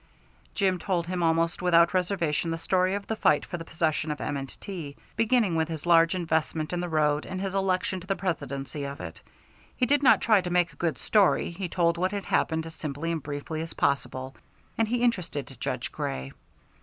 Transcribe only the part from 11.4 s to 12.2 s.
he told what